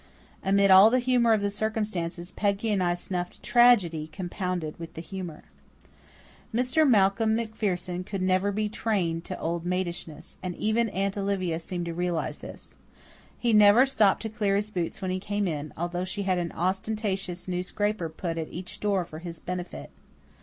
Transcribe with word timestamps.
Amid 0.43 0.71
all 0.71 0.89
the 0.89 0.97
humour 0.97 1.31
of 1.31 1.41
the 1.41 1.51
circumstances 1.51 2.31
Peggy 2.31 2.71
and 2.71 2.81
I 2.81 2.95
snuffed 2.95 3.43
tragedy 3.43 4.07
compounded 4.11 4.79
with 4.79 4.95
the 4.95 5.01
humour. 5.01 5.43
Mr. 6.51 6.89
Malcolm 6.89 7.35
MacPherson 7.35 8.03
could 8.03 8.23
never 8.23 8.51
be 8.51 8.67
trained 8.67 9.25
to 9.25 9.39
old 9.39 9.63
maidishness, 9.63 10.37
and 10.41 10.55
even 10.55 10.89
Aunt 10.89 11.19
Olivia 11.19 11.59
seemed 11.59 11.85
to 11.85 11.93
realize 11.93 12.39
this. 12.39 12.77
He 13.37 13.53
never 13.53 13.85
stopped 13.85 14.23
to 14.23 14.29
clear 14.29 14.55
his 14.55 14.71
boots 14.71 15.03
when 15.03 15.11
he 15.11 15.19
came 15.19 15.47
in, 15.47 15.71
although 15.77 16.03
she 16.03 16.23
had 16.23 16.39
an 16.39 16.51
ostentatiously 16.55 17.53
new 17.53 17.61
scraper 17.61 18.09
put 18.09 18.39
at 18.39 18.49
each 18.51 18.79
door 18.79 19.05
for 19.05 19.19
his 19.19 19.37
benefit. 19.37 19.91